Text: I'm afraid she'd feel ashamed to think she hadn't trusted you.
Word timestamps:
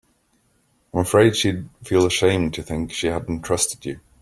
I'm 0.91 1.01
afraid 1.01 1.35
she'd 1.35 1.69
feel 1.83 2.07
ashamed 2.07 2.55
to 2.55 2.63
think 2.63 2.91
she 2.91 3.05
hadn't 3.05 3.43
trusted 3.43 3.85
you. 3.85 3.99